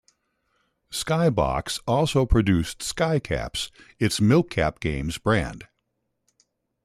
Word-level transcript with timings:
SkyBox 0.91 1.79
also 1.85 2.25
produced 2.25 2.79
SkyCaps, 2.79 3.69
its 3.99 4.19
milk 4.19 4.49
caps 4.49 4.79
games 4.79 5.19
brand. 5.19 5.67